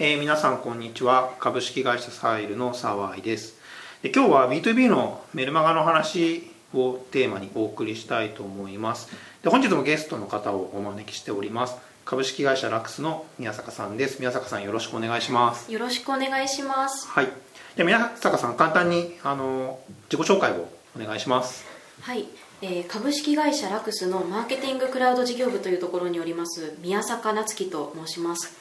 [0.00, 1.34] えー、皆さんこんにちは。
[1.40, 3.56] 株式会社サイルの沢井です。
[4.00, 9.08] で今日は B2B のメルマガの話をテーマにお送りしたいと思います。
[9.42, 11.76] で本日もゲストの方をお招きしております。
[12.04, 14.20] 株式会社ラックスの宮坂さんです。
[14.20, 15.72] 宮坂さんよろしくお願いします。
[15.72, 17.08] よろしくお願いします。
[17.08, 17.28] はい。
[17.74, 21.66] で宮坂さん簡単にあの自己紹介をお願いします。
[22.02, 22.28] はい。
[22.60, 28.57] えー、株式会社ラクスのマーケティングクラウド事業部というところにおります宮坂夏樹と申します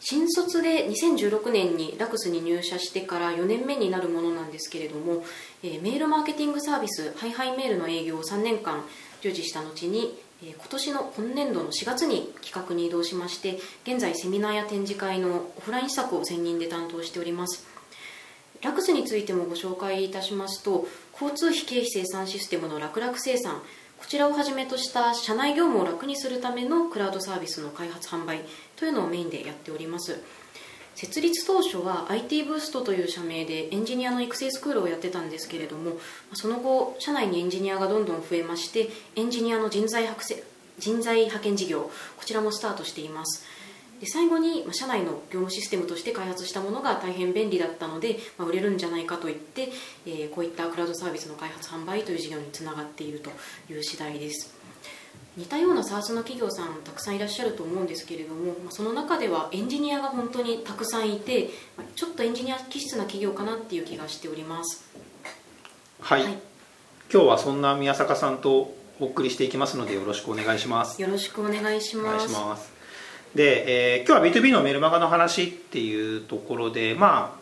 [0.00, 5.24] 新卒で2016年にラクスに入社してから4年目になるものなんですけれども、
[5.62, 8.84] えー、メールマーケティングサービスハイハイメールの営業を3年間
[9.20, 17.66] 従事した後に、えー、今年の今年度の4月に企画に移動しまして現在セミナーや展示会のオフライン施策を専任で担当しております。
[18.62, 23.62] ラクスについてもご紹介いたしますと交通費経費生産システムの楽々生産
[23.98, 28.40] こちらをはじめとした社内業務を楽にするためのクラウドサービスの開発販売
[28.76, 30.22] というのをメインでやっております。
[30.94, 35.92] 設立当初は IT ブーストという社名でエンジニアの育成スクールをやってたんですけれども
[36.34, 40.08] その後社内にエンジニアがどんどん増えましてエンジニアの人材
[40.78, 43.44] 人材派遣事業こちらもスタートしています。
[44.00, 49.68] で最後に、まあ、社内の業務システムとして開発したものが大変便利だったので、まあ、売れるんじゃないかといって、
[50.06, 53.30] えー、こういったクラウドサービスの開発販売という事業につながっていると
[53.72, 54.58] いう次第です。
[55.36, 64.84] 似たような SARS の企業さんたくさんいらっしゃると思うんですけれども、まあ、その中ではエンジニアが本当にたくさんいて、まあ、ちょっとエンジニア気質な企業かなっていう気がしております。
[66.00, 66.32] はい、はい、
[67.12, 71.00] 今日はそんな宮坂さんとお送りしていきますのでよろしくお願いします。
[71.00, 72.77] よろしくお願いします
[73.34, 77.38] で、えー、今日は B2B のメルマガの話っていうところでまあ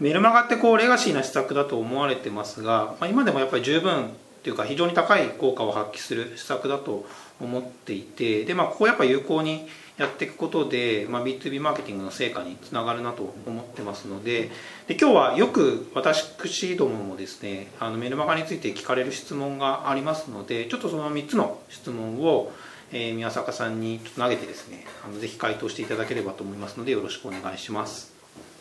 [0.00, 4.06] メルマガってこうレガシーな施策だと思われてますが、まあ、今でもやっぱり十分
[4.40, 7.06] っていうか非常に高い効果を発揮する施策だと
[7.38, 14.50] 思っていてで、まあ、ここやっぱ有効にやっていくことで、まあ、B2B マーケティングの成果につながるなと思ってますので
[14.88, 22.50] で今日はよく私どももですねあのメルマガについて聞かれる質問がありますのでちょっとその3つの質問を
[22.92, 28.12] えー、宮坂さんにちょっと投げてですねあのぜひ回答していただければと思いますのでよろしくお願いします。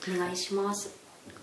[0.08, 0.92] お願いします。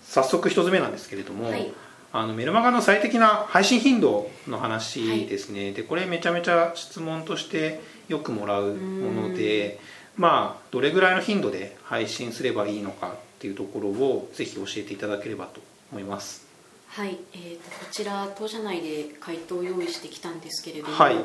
[0.03, 1.71] 早速一つ目なんですけれども、はい、
[2.13, 9.79] あのメルマガの最適な配信頻度の話ですね、はい、でこれめちゃめちゃ質問としてよくもらうもので
[10.15, 15.59] まあどれぐらいの頻度で配信すればいいのかっていうところをぜひ教えていただければと
[15.91, 16.47] 思います。
[16.87, 21.15] はい、えーと、とこちら当社内で回答を用意してきたんですけれども、はい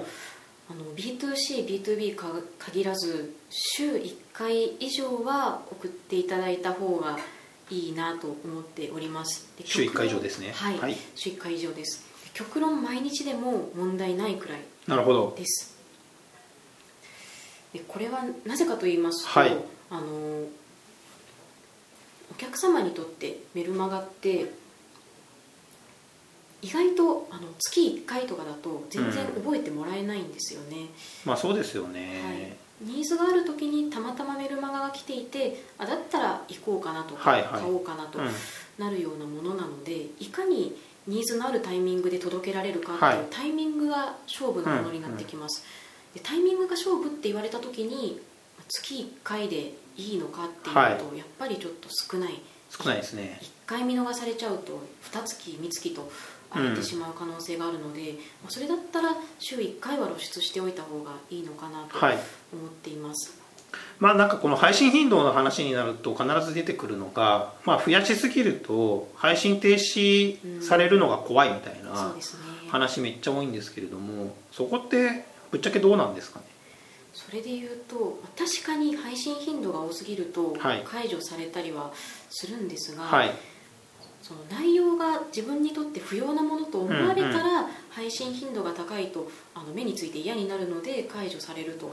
[0.70, 2.28] あの B2C、B2B か
[2.58, 7.18] 限らず週1回以上は送っていただいた方が
[7.70, 9.48] いいなと思っております。
[9.64, 10.52] 週1回以上ですね。
[10.54, 12.12] はい、はい、週1回以上です。
[12.34, 15.34] 極論毎日でも問題ないくらいなるほど。
[15.36, 15.76] です
[17.72, 19.56] でこれはなぜかと言いますと、はい、
[19.90, 20.06] あの
[22.30, 24.52] お客様にとってメルマガって
[26.62, 30.86] 意外とあの月1回とかだと全然覚えてもらえないんですよね、うん、
[31.26, 32.22] まあそうですよね、
[32.80, 38.20] はい、ニーズがある時にたまたまメルマガが来ていてあだったら行こうかなとか、はいはい、買おうかなと
[38.78, 40.74] なるようなものなので、いかに
[41.06, 45.64] ニーズのあるタイミングで届けられるかっていうタイミングが勝負のものになってきます、
[46.14, 48.20] でタイミングが勝負って言われた時に
[48.68, 52.40] 月1回でいいのかっていうと、はい、やっぱりちょっと少ない。
[52.70, 53.38] 少ないですね。
[53.42, 56.10] 1回見逃されちゃうと2月3月と
[56.54, 58.16] 荒れてしまう可能性があるので、うん、
[58.48, 61.98] それだったら週1回は露出しておいた方がいいのかなと
[62.52, 63.32] 思っています、
[63.72, 72.14] はい、まあなんかこの配信頻度の話になると必ず出てくるのが、まあ、増やしすぎると配信停止されるのが怖いみたいな
[72.68, 76.46] 話めっちゃ多いんですけれどもそこってぶっちゃけどうなんですかね？
[77.14, 81.92] それで言うと確かに配信頻度が多すぎると解除されたりは
[82.30, 83.30] するんですが、はい
[84.32, 91.92] その内容が自分にとって不要なものと思われたら、配信頻度が高いとあの目について嫌になるので解除されると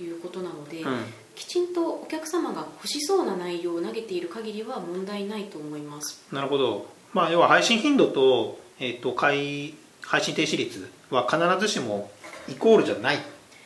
[0.00, 0.04] い。
[0.08, 1.00] うことなので、はいうん、
[1.34, 6.22] きちんとお客様が欲しそうな内容を投げている限りは問題ないと思います。
[6.30, 9.74] なるほど、まあ、要は配信頻度と,、えーと、配
[10.20, 12.10] 信停止率は必ずしも
[12.48, 13.18] イコールじゃないっ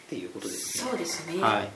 [0.09, 0.91] ていうことですね。
[0.91, 1.71] そうですね、はい、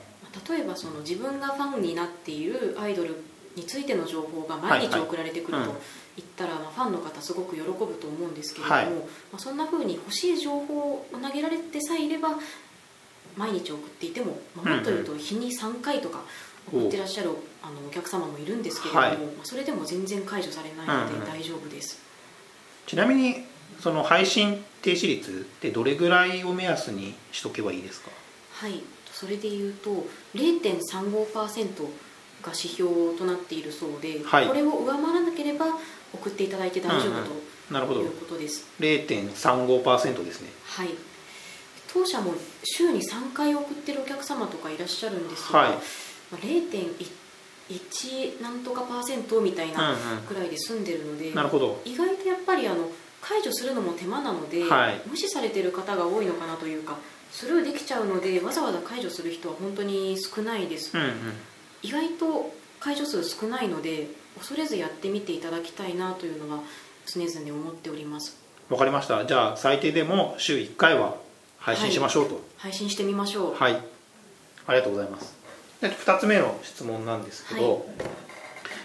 [0.49, 3.15] 例えばその自分がファンになっているアイドル
[3.59, 5.75] についての情報が毎日送られてくると
[6.17, 8.93] 言ったら、まあ、ファンの方すごく喜ぶと思うんですけれども、はい、ま
[9.33, 12.29] あ、そんなふうに欲しい情報を投げられてさえいれば
[13.37, 16.21] 毎日送っていても、まあ、もっと言うと日に3回とか
[16.67, 17.29] 送ってらっしゃる
[17.61, 22.01] あのお客様もいるんですけれども、はい、まあ、それでも全然解除されないので大丈夫です、
[22.87, 23.45] ちなみに
[23.79, 28.09] その配信停止率ってどれぐらいを目安にしとけばいいですか？
[28.53, 28.81] はい。
[29.11, 31.87] それでいうと0.35%
[32.41, 34.47] が指標となっているそうで、はい。
[34.47, 35.65] これを上回らなければ
[36.13, 38.01] 送っていただいて大丈夫と、なるほど。
[38.01, 38.67] いうことです。
[38.79, 40.49] 0.35%ですね。
[40.65, 40.89] はい。
[41.91, 42.33] 当社も
[42.63, 45.69] 週に3回送ってるお客様とかいらっしゃるんですが、はい。
[45.69, 45.77] ま
[46.33, 49.97] あ0.1なんとかパーセントみたいなうん。
[50.27, 51.81] くらいで済んでるので、なるほど。
[51.85, 52.89] 意外とやっぱりあの
[53.21, 55.01] 解除するのも手間なので、はい。
[55.05, 56.97] 無視されてる方が多いのかなというか
[57.31, 61.11] スルーできちゃうのでわざわざ解除する人は本当に少ないです、うんうん
[61.81, 66.63] 意外と解除数少ないので恐れずやってみていただきたいなというのは
[67.05, 68.37] 常々思っております。
[68.69, 69.25] わかりました。
[69.25, 71.15] じゃあ最低でも週1回は
[71.57, 72.41] 配信しましょうと。
[72.57, 73.55] 配信してみましょう。
[73.55, 73.73] はい、
[74.67, 75.35] ありがとうございます。
[75.81, 77.81] で2つ目の質問なんですけど、はい。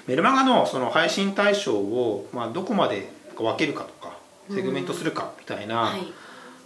[0.06, 4.16] メルマガのその配信対象を、まあ、どこまで分けるかとか
[4.50, 6.12] セグメントするかみたいなはい。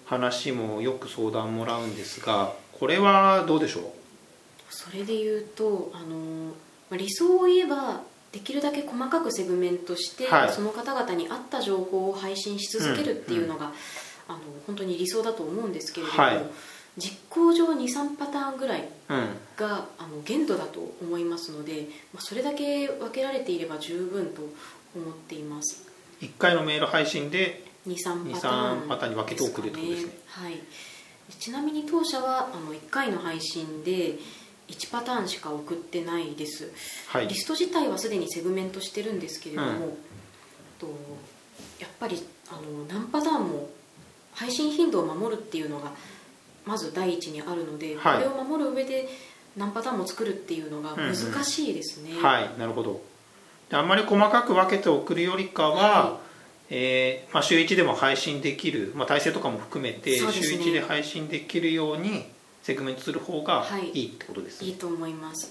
[0.06, 3.82] 話もよく相談もらうんですがこれはどうでしょう？
[4.70, 6.52] それで言うとあの
[6.90, 10.52] まあ理想を言えばできるだけ細かくセグメントして、はい。
[10.52, 13.72] その方々に合った情報を配信し続けるっていうのが、
[14.28, 16.42] あの本当に理想だと思うんですけれども、はい。
[16.98, 19.28] 実行上23パターンぐらいうん。
[19.56, 24.42] があの限度だと思いますので、まあ、それだけ分けられていれば十分と
[24.94, 25.86] 思っています。
[26.20, 30.12] 1回のメール配信で23パターン23パターンに分けて送るってことですね。
[30.26, 30.60] はい、
[31.38, 34.18] ちなみに当社はあの1回の配信で
[34.68, 36.72] 1パターンしか送ってないです。
[37.08, 37.28] はい。
[37.28, 39.78] リスト自体はすでにセグメントしてるんですけれども、うん。
[40.78, 40.86] と
[41.80, 43.68] やっぱりあの何パターンも
[44.34, 45.92] 配信頻度を守るっていうのが
[46.64, 48.24] まず第一にあるので、はい。
[48.24, 49.08] これを守る上で
[49.56, 51.14] 何パターンも作るっていうのが難
[51.44, 53.00] しいですね、はいなるほど。
[53.70, 56.20] であんまり細かく分けて送るよりかは、は
[56.70, 62.26] えーまあ、週1でも配信できる、まあ、体制とかも含めて、週1で配信できるように
[62.68, 63.88] セグメントする方がはい。
[63.92, 65.50] いいってことですね、いいと思います。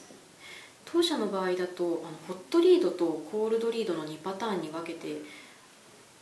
[0.86, 5.24] 当社の場合だとあのホットリードとコールドリードの2パターンに分けて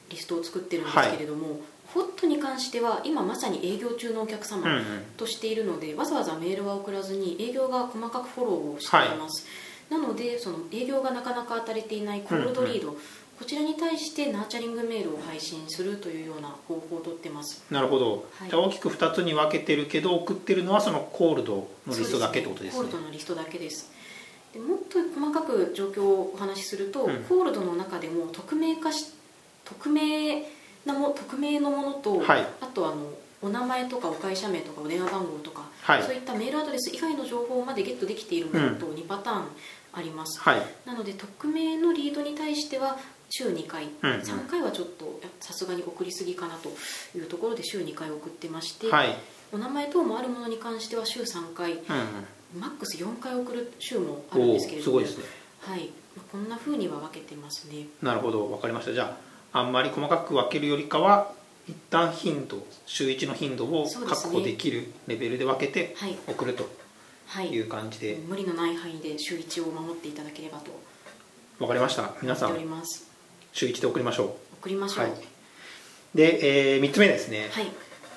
[0.09, 1.59] リストを作ってるんですけれども、
[1.93, 4.83] ホットに関しては今まさに営業中のお客様、うんうん。
[5.17, 9.45] としているのでわざわざメールは送らずに営業が細かくフォローをしています、
[9.89, 12.95] なのでその営業がなかなか当たれていないコールドリード、
[13.37, 17.63] こちらに対してナーチャリングメールを配信するというような方法をとってます。
[17.69, 18.49] なるほど、はい。
[18.49, 22.79] じゃあ大きく2つに分けてるけど送ってるのはそのコールドのリストだけってことですね。
[22.79, 23.91] コールドのリストだけです。
[24.53, 27.23] でもっと細かく状況をお話しすると、うん。
[27.23, 29.11] コールドの中でも匿名化し
[29.65, 30.41] 匿名
[30.85, 32.47] なも匿名のものと、はい。
[32.61, 33.09] あとあの
[33.41, 36.03] お名前とかお会社名とかお電話番号とか、はい。
[36.03, 39.47] そういったメールアドレス以外の情報までゲットできているものと2パターン
[39.97, 40.61] あります、はい。
[40.85, 42.97] なので匿名のリードに対しては
[43.37, 44.19] 週2回、うんうん。
[44.21, 46.69] 3回はちょっとさすがに送りすぎかなと
[47.17, 49.17] いうところで週2回送ってまして、はい。
[49.51, 51.81] お名前等もあるものに関しては週3回うん
[52.59, 55.07] マックス4回送る週もあるんですけれどもね。
[55.59, 57.87] はい、まあこんな風には分けてますね。
[58.01, 58.47] なるほど。
[58.47, 58.93] 分かりました。
[58.93, 59.17] じゃ
[59.51, 61.33] ああんまり細かく分けるよりかは
[61.67, 66.17] 一旦頻度週1の頻度を確保できるレベルで分けてはい。
[66.27, 66.69] 送ると
[67.27, 67.49] はい。
[67.49, 68.17] いう感じで。
[68.27, 70.71] 無理のない範囲で週1を守っていただければと
[71.59, 72.13] 分かりました。
[72.21, 73.14] 皆さんおります
[73.55, 74.27] 週1で送りましょう。
[74.59, 75.05] 送りましょう。
[75.05, 75.13] はい。
[76.13, 77.71] で、え3つ目ですね、はい。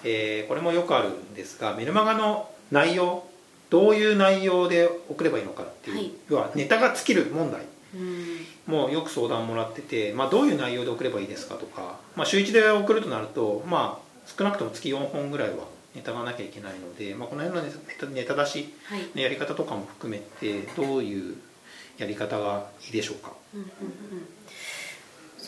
[0.05, 3.25] えーこれもよくあるんですがメルマガの内容
[3.71, 6.13] どういう内容で送ればいいのかっていう、はい。
[6.29, 7.63] 要はネタが尽きる問題。
[7.95, 8.47] うん。
[8.67, 19.01] もよく相談もらってて、まあ、どういう内容で送ればいいですかとか、まあ、週1で送るとなると、まあ、少なくとも月4本ぐらいはネタがなきゃいけないので、まあ、この辺のネタネタ出しはい。
[19.15, 21.37] のやり方とかも含めてどういう
[21.97, 23.33] やり方がいいでしょうか。
[23.55, 24.38] うんうんうん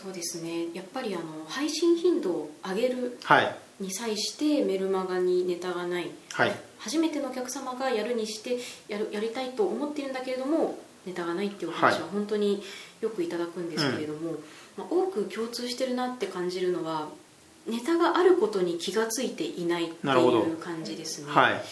[0.03, 0.67] そうですね。
[0.73, 3.57] やっぱりあの配信頻度を上げるはい。
[3.81, 6.11] に際してメルマガにネタがない。
[6.33, 6.53] はい。
[6.79, 12.03] 初めてのお客様がやるにしてやるやりたいと思っているんだけれどもネタがないっていうお話はい。
[12.03, 12.63] は本当に
[13.01, 14.33] よくいただくんですけれども、
[14.77, 17.09] まあ、多く共通してるなって感じるのは
[17.67, 21.63] ネタがあることに気がついていないっていう感じですね、はい。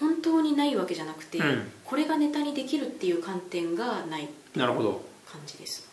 [0.00, 1.70] 本当にないわけじゃなくて、うん。
[1.84, 4.28] これがネタにできるっていう観点がない
[5.26, 5.91] 感じです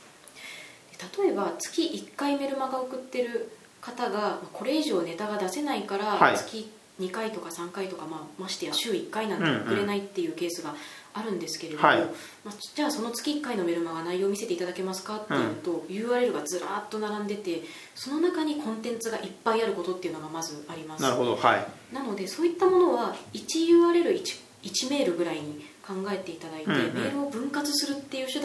[1.17, 3.51] 例えば月1回メルマガ送ってる
[3.81, 6.37] 方がまあこれ以上ネタが出せないから、はい。
[6.37, 10.75] 月2回とか3回とか、まあ、ましてや週1回なんて送れないっていうケースが
[11.13, 11.99] あるんですけれども、はい。
[12.43, 17.61] まあ、じゃあその月1回のメルマガ内容を見せていただけますかっていうと、URL がずらーっと並んでて
[17.95, 21.03] その中にコンテンツがいっぱいあることっていうのがまずあります。
[21.03, 21.95] なるほどはい。
[21.95, 26.93] なのでそういったものは 1URL1 1メールぐらいに考えていただいて、うんうん。
[26.93, 27.58] メールを分割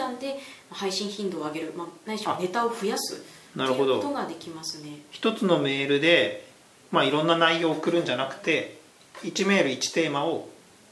[0.05, 0.35] 段で
[0.69, 4.99] まあ配信頻度を上げる、まあ、ないしはネタを増やすっていうなるほどことができますね。
[5.11, 6.47] 一つのメールで、
[6.91, 8.77] まあ、いろんな内容を送るんじゃなくて
[9.23, 10.49] 1メール1テーマを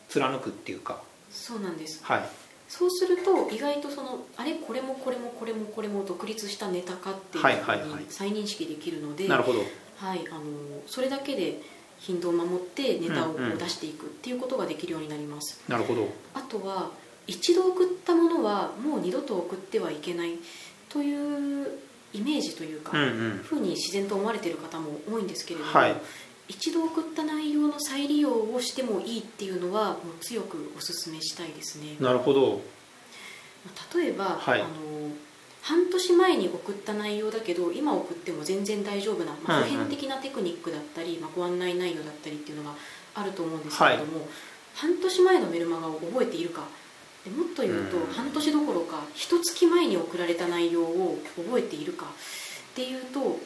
[0.10, 1.02] 貫くっていうか。
[1.32, 2.00] そうなんです。
[2.04, 2.30] はい。
[2.70, 4.54] そうすると意外とそのあれ？
[4.56, 9.60] これもこれもこれもこれも独立したネタかっていうふうに再認識できるので、なるほど。
[9.98, 10.42] はい、あの
[10.88, 11.62] それだけで
[12.00, 16.08] 頻度を守ってネタを出していくっていうことができるようになります、なるほど。
[16.34, 16.90] あとは
[17.28, 20.34] 一度送ったものはもう二度と送ってはいけない
[20.90, 21.68] という
[22.14, 23.38] イメージというか、うんうん。
[23.44, 25.96] ふうに自然と思われている方も多いんですけれども、はい。
[26.48, 31.96] 一度送った内容の再利用をしてもいいっていうのはもう強くお勧めしたいですね。
[32.00, 32.62] なるほど。
[33.96, 34.62] 例えば、はい。
[34.62, 34.68] あの
[35.64, 42.76] 半年前に送った内容だけど今送っても全然大丈夫な、まあ、普遍的なテクニックだったり、まあ、ご案内内容だったりっていうのが
[43.16, 44.28] あると思うんですけれども、
[44.76, 46.64] 半年前のメルマガを覚えているか
[47.26, 48.14] でもっと言うと、うん。
[48.14, 53.40] 半年どころか一月前に送られた内容を覚えているかっていうと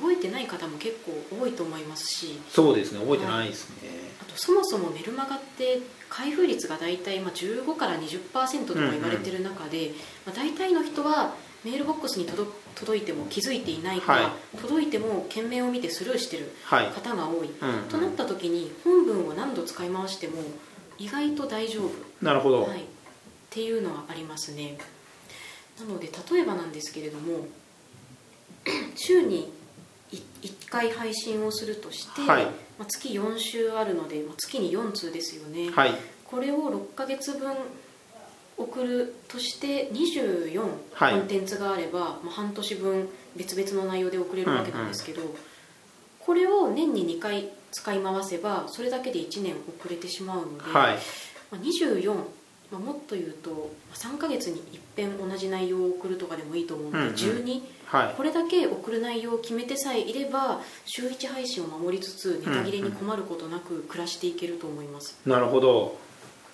[0.00, 3.88] 覚えてない方も結構多いと思いますしそうですね覚えてないですね、
[4.20, 9.90] あとそもそもメルマガって開封率が大体まあ15から20%とか言われてる中で、
[10.24, 14.58] まあ、大体の人はメールボックスに届届いても気づいていないか、はい。
[14.58, 17.88] 届いても件名を見てスルーしてるはい、方が多い、うんうん。
[17.88, 20.42] となった時に本文を何度使い回しても
[20.98, 21.90] 意外と大丈夫、
[22.24, 22.84] なるほど、はい、
[23.52, 24.78] っていうのはありますね。
[25.78, 27.46] なので例えばなんですけれども
[28.96, 29.52] 週に
[30.10, 32.44] 1回配信をするとして、はい。
[32.44, 35.92] まあ、月4週あるので、まあ、月に4通ですよね、はい。
[36.24, 37.54] これを6ヶ月分
[38.56, 41.14] 送るとして24はい。
[41.14, 45.22] コンテンツがあれば、まあ、半年分別々の内容で送れるわけなんですけど、
[46.20, 50.98] これを年に2回使い回せばそれだけで1年遅れてしまうので、はい。
[51.50, 52.16] まあ、24、
[52.72, 57.14] まあ、もっと言うとまあ3ヶ月に一遍同じ内容を送るとかでもいいと思うので、うんうん。
[57.14, 58.14] 12はい。
[58.16, 65.98] これだけ送る内容を決めてさえいれば週1配信を守りつつネタ切れに困ることなく暮らしていけると思います、なるほど。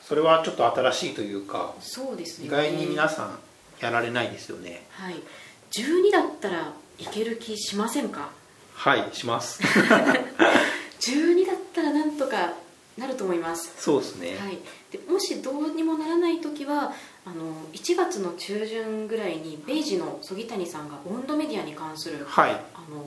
[0.02, 2.46] それはちょっと新しいというかそうですね。
[2.46, 3.38] 意外に皆さん
[3.80, 4.86] やられないですよね。
[4.90, 5.14] はい。
[5.70, 8.30] 12だったらいける気しませんか？
[8.74, 9.62] はいします。
[11.00, 11.52] 12だ
[12.98, 13.72] なると思います。
[13.78, 14.58] そうですね、はい、
[14.90, 16.92] でもしどうにもならない時は
[17.24, 22.50] あの1月の中旬ぐらいにベイジの曽木谷さんが温度メディアに関するはい。
[22.50, 22.56] あ
[22.90, 23.04] の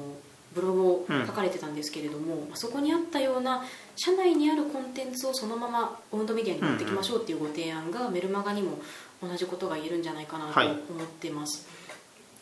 [0.54, 3.64] ブログを書かれてたんですけれども、まあそこにあったような
[3.96, 8.78] 社内にあるコンテンツをそのまま温度メディアに持ってきましょうっていうご提案がメルマガにも
[9.24, 10.68] 同じことが言えるんじゃないかなとはい。
[10.68, 11.66] 思ってます、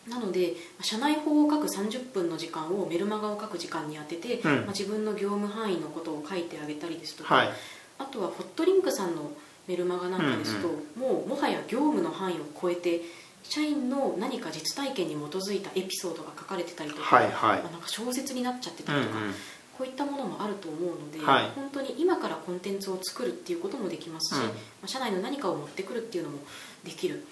[0.10, 4.56] なので社内法を書く30分の時間をメルマガを書く時間に当てて、うん。
[4.62, 7.50] まあ、自分の業務範囲のことを書いてあげたりですとか、はい。
[8.00, 9.32] あとはホットリンクさんの
[9.68, 10.68] メルマガなんかですと、
[11.00, 13.02] もうもはや業務の範囲を超えて
[13.44, 17.32] 社員の何か実体験に基づいたエピソードが書かれてたりとか,、はいはい。
[17.62, 19.06] まあなんか小説になっちゃってたうんうん。
[19.06, 19.26] りとか、
[19.78, 21.50] こういったものもあると思うので、はい。
[21.56, 24.48] 本当に今からコンテンツを作るっていうこともできますし、うん。
[24.48, 26.40] まあ、社内の何かを持ってくるっていうのも
[26.84, 27.26] できる。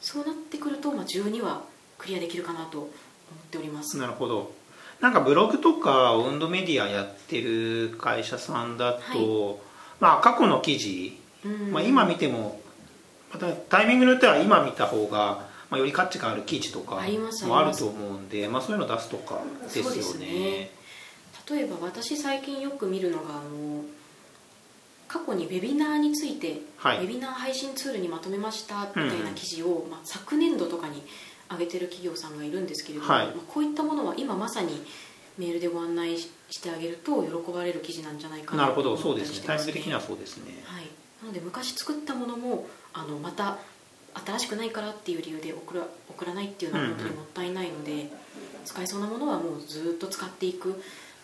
[0.00, 1.64] そうなってくると、まあ、12は
[1.98, 2.90] クリアできるかなと思っ
[3.50, 3.96] ております。
[3.98, 4.52] なるほど。
[5.00, 9.56] なんかブログとか温度メディアやってる会社さんだと、はい。
[10.00, 11.72] まあ過去の記事、うん。
[11.72, 12.60] まあ、今見ても
[13.32, 17.02] またタイミングによっては今見た方が、まあ、より価値がある記事とか
[17.46, 20.26] もあると思うんでまあ、そういうの出すとかですよね。
[20.26, 20.70] ね。
[21.50, 23.84] 例えば私最近よく見るのがあの
[25.06, 26.98] 過去にウェビナーについて、はい。
[26.98, 31.02] ウェビナー配信ツールにまとめましたみたいな記事を、まあ、昨年度とかに
[31.50, 33.26] 上げてる企業さんがいるんですけれども、はい。
[33.26, 34.82] まあ、こういったものは今まさに
[35.38, 36.30] メールでご案内し
[36.62, 39.14] てあげると喜ばれる記事なんじゃないかなるほなと思ったど。
[39.14, 39.46] そうですね。
[39.46, 40.62] タイミング的にはそうですね。
[40.64, 40.84] はい、
[41.22, 43.58] なので昔作ったものもあのまた
[44.26, 48.10] 新しくないからっていう理由で送ら送らないっていうのは本当にもったいないので、
[48.64, 50.74] 使えそうなものはもうずっと使っていくっ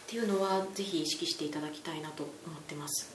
[0.09, 3.15] ていうのはぜひ意識していただきたいなと思ってます。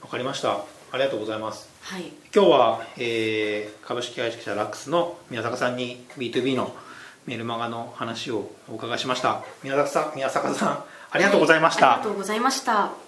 [0.00, 1.68] わかりましたありがとうございます。
[1.82, 2.12] はい。
[2.34, 6.74] 今日は、えー株式会社ラックスの宮坂さんに B2B の
[7.26, 9.42] メルマガの話をお伺いしました。
[9.62, 10.84] 宮坂さん宮坂さん
[11.14, 13.01] ありがとうございました、はいありがとうございました